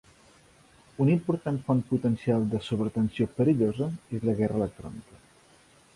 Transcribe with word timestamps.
Una 1.03 1.13
important 1.15 1.59
font 1.67 1.83
potencial 1.91 2.47
de 2.55 2.63
sobretensió 2.69 3.29
perillosa 3.37 3.93
és 4.19 4.29
la 4.31 4.39
guerra 4.41 4.61
electrònica. 4.63 5.21